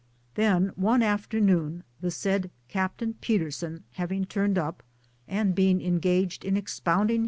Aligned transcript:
Then 0.33 0.69
one 0.77 1.03
afternoon, 1.03 1.83
the 2.01 2.09
said 2.09 2.49
Captain 2.67 3.13
Peterson 3.21 3.83
having 3.91 4.25
turned 4.25 4.57
up 4.57 4.81
and 5.27 5.53
being 5.53 5.79
engaged 5.79 6.43
in 6.43 6.57
expounding! 6.57 7.19